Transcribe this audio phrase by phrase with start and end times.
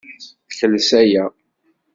[0.57, 1.25] Kles aya.